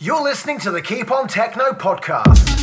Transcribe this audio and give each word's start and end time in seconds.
You're 0.00 0.22
listening 0.22 0.60
to 0.60 0.70
the 0.70 0.80
Keep 0.80 1.10
On 1.10 1.26
Techno 1.26 1.72
podcast. 1.72 2.57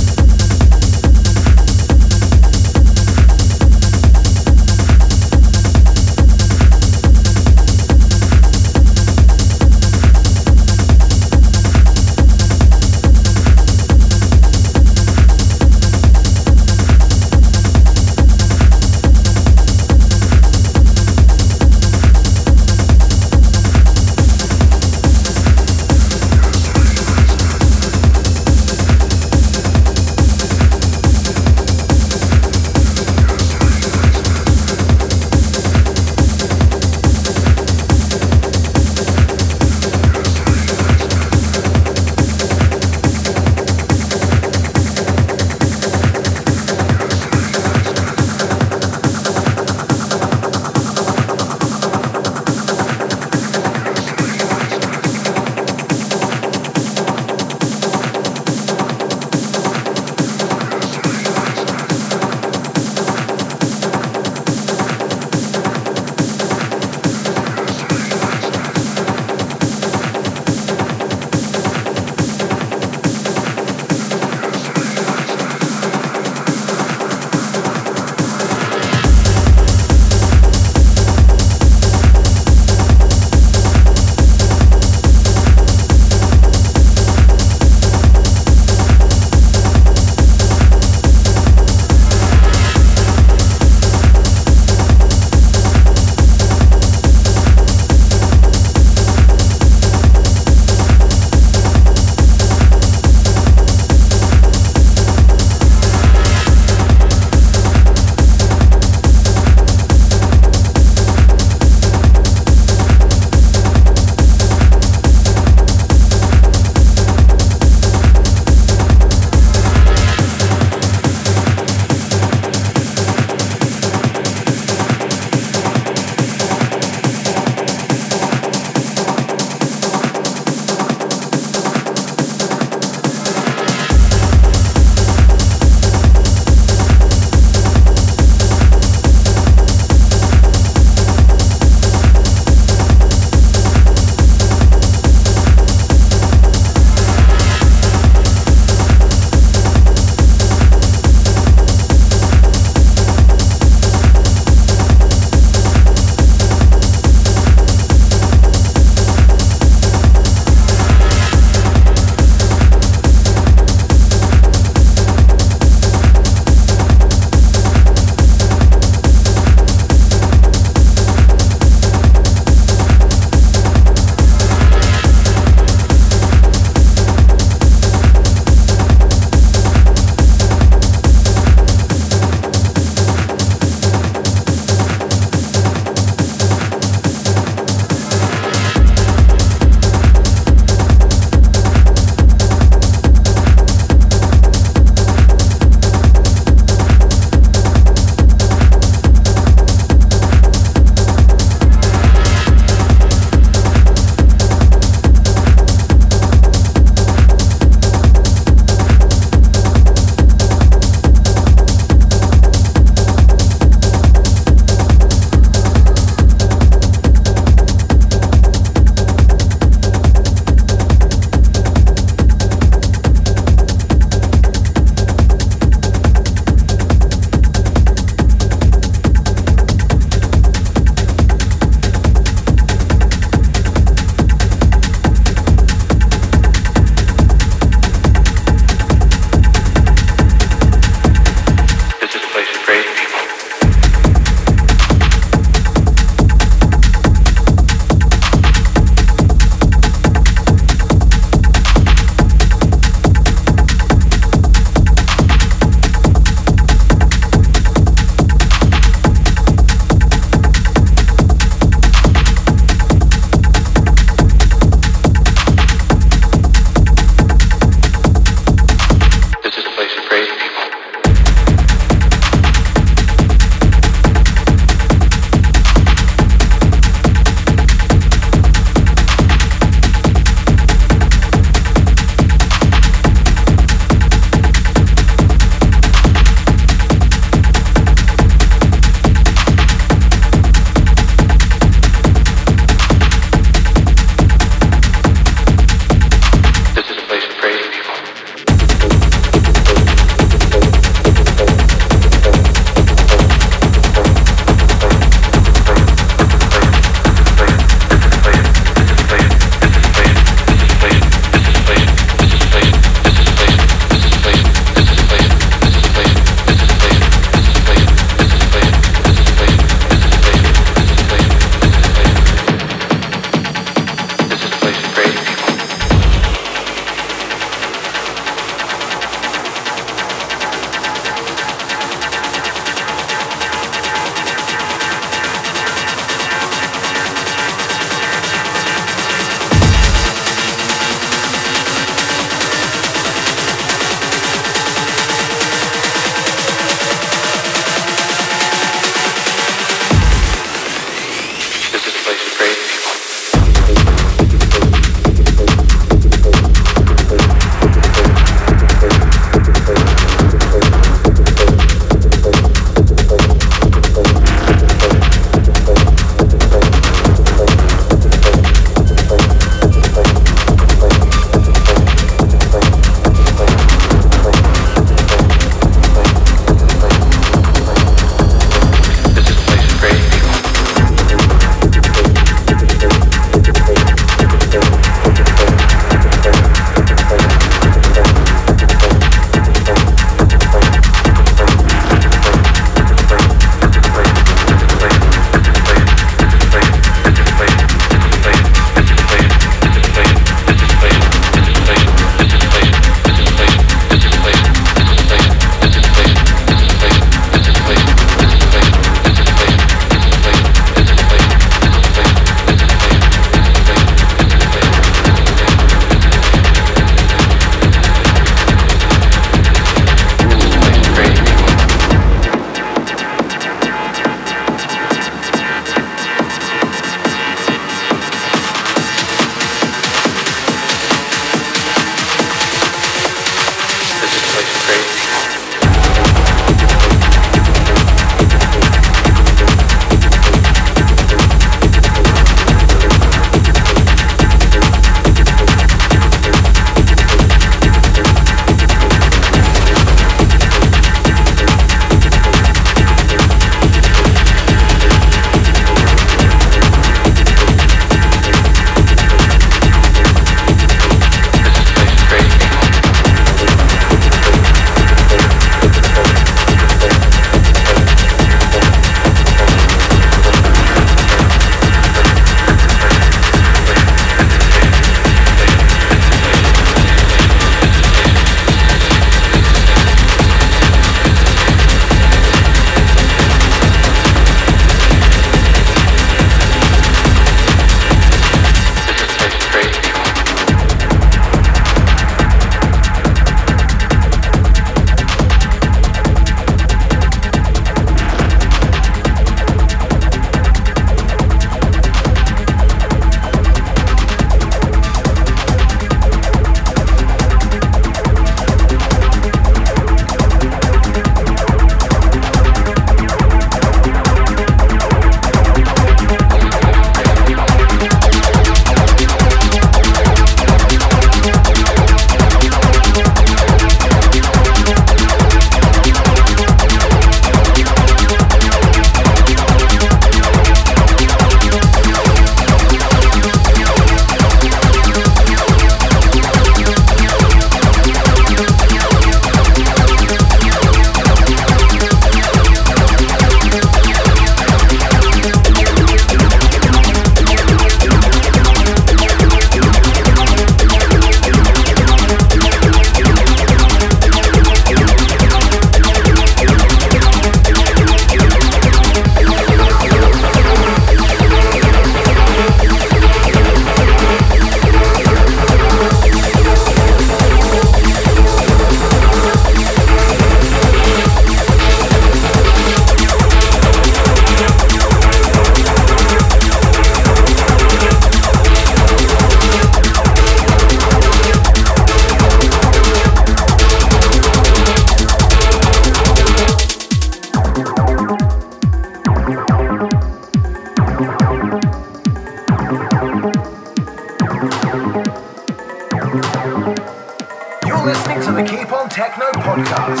Listening 597.84 598.20
to 598.20 598.32
the 598.32 598.42
Keep 598.42 598.72
On 598.72 598.88
Techno 598.88 599.30
podcast. 599.32 600.00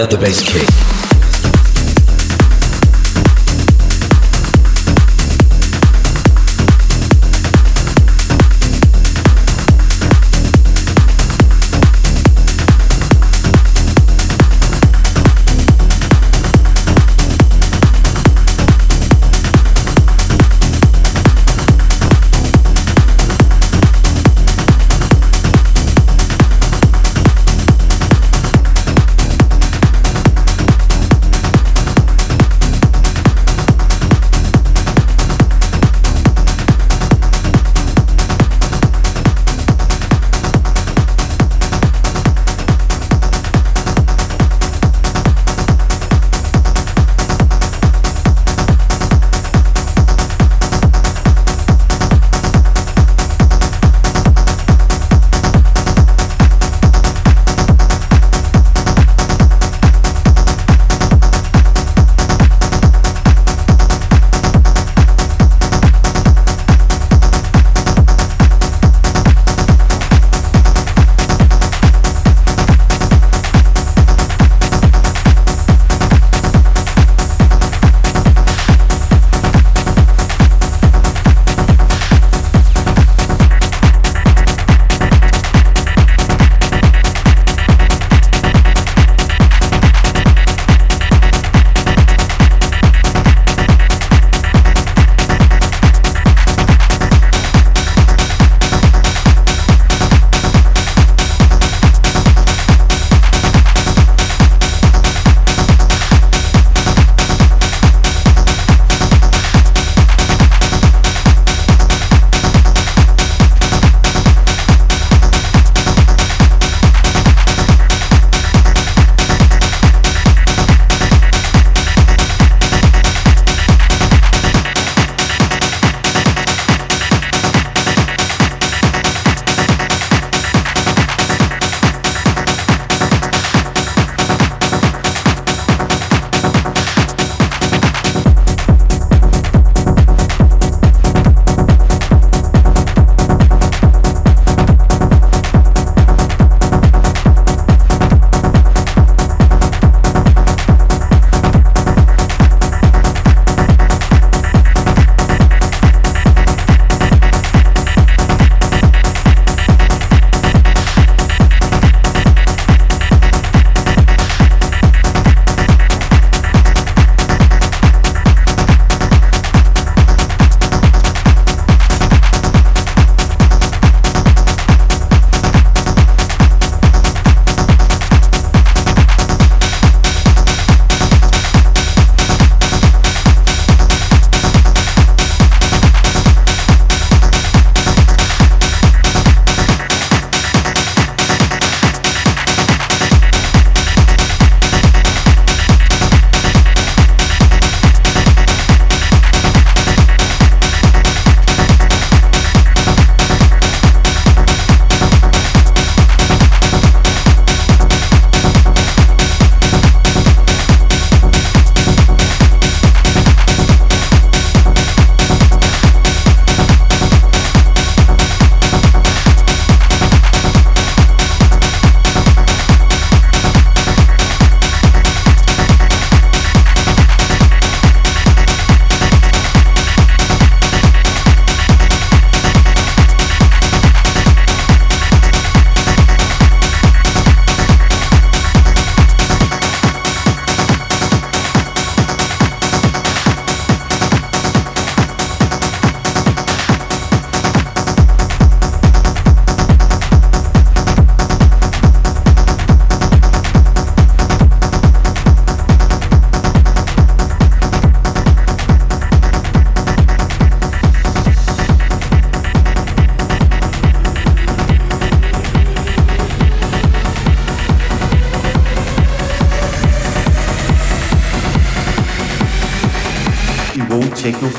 Let 0.00 0.08
the 0.08 0.16
bass 0.16 0.40
kick. 0.42 0.79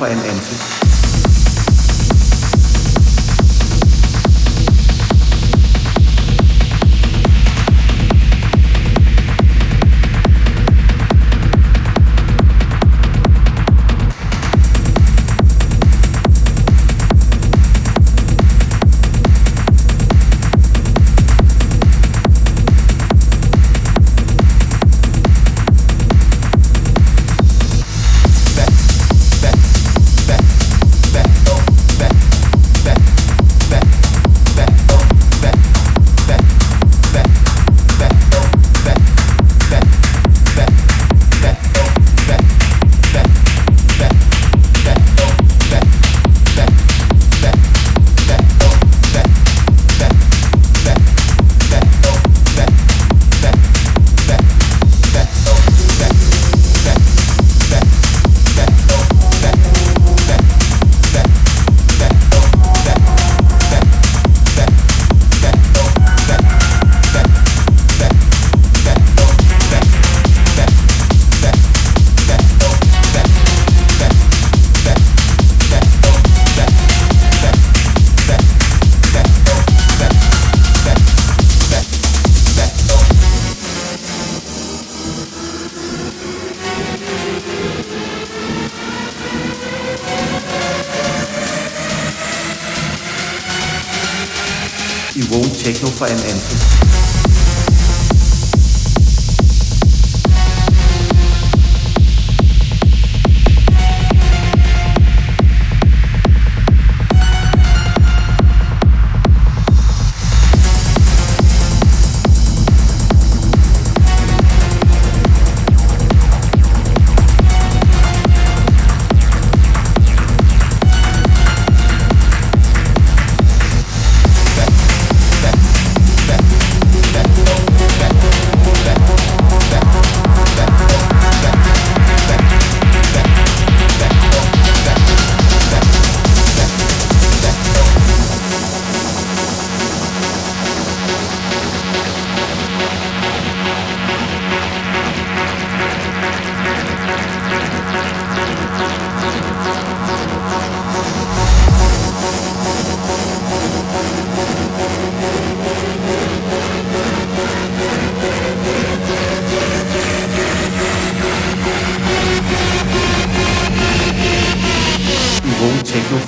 Techno 0.01 0.23
fra 0.23 0.60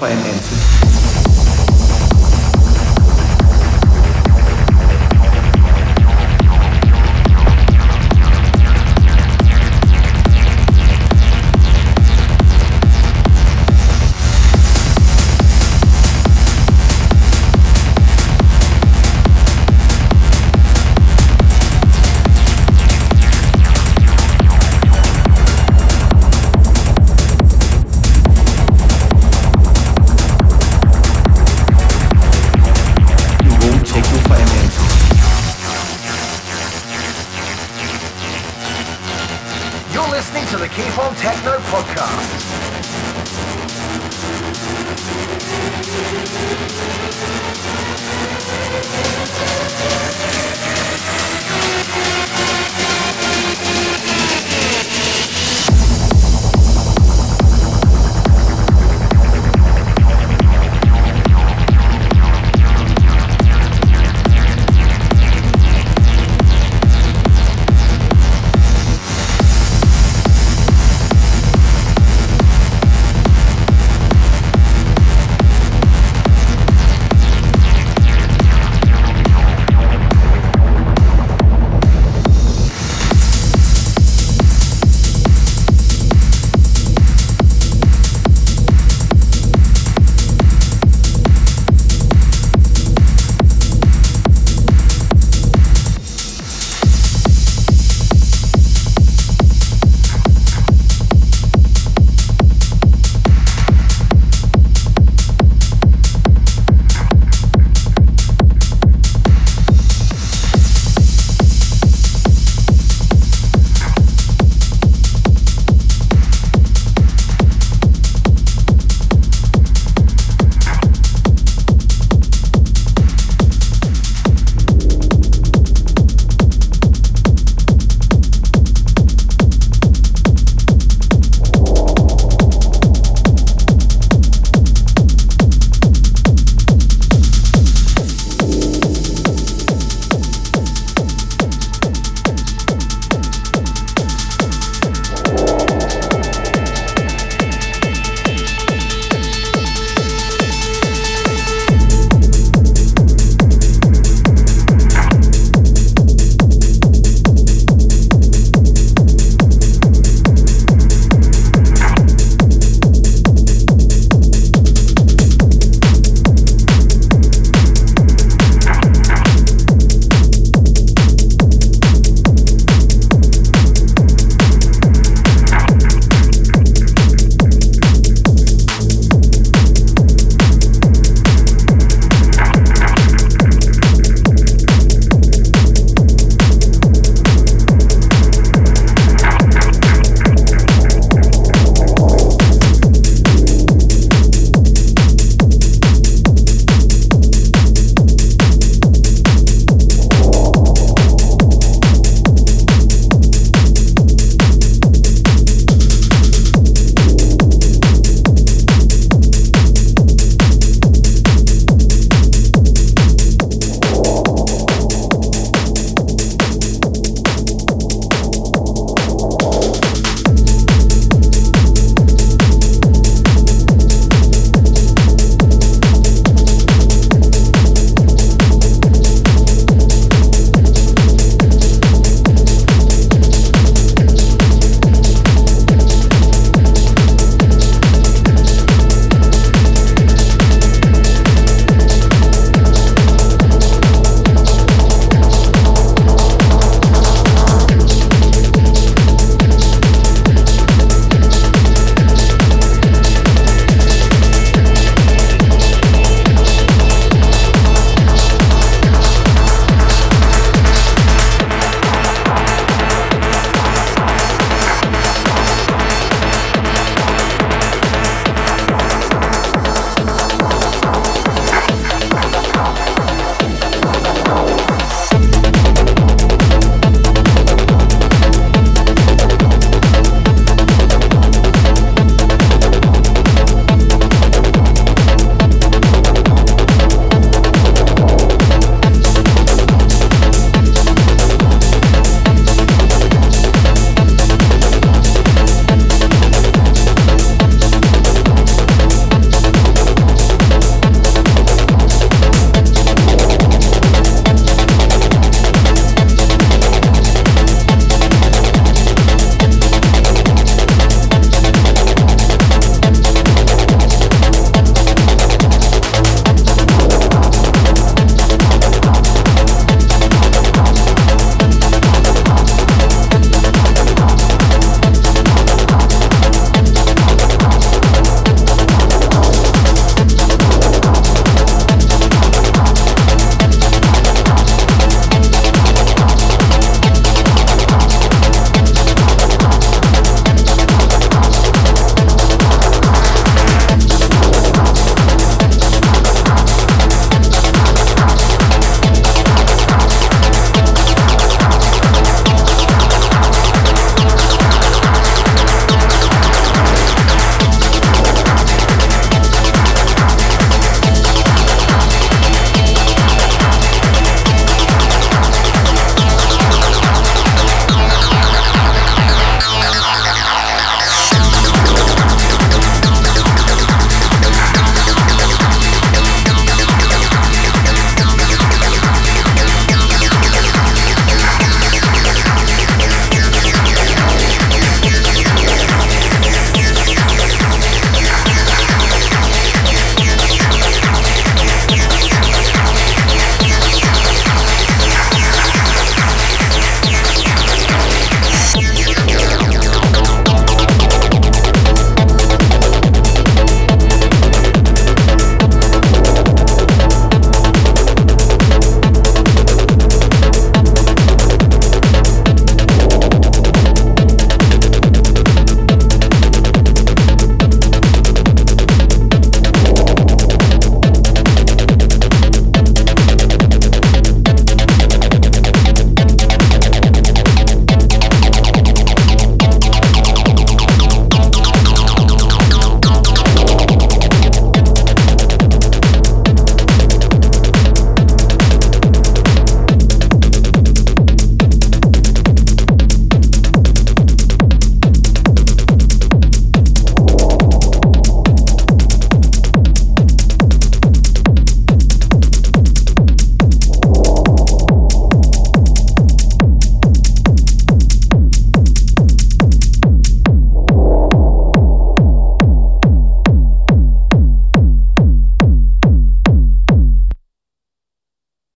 Compliance. 0.03 0.82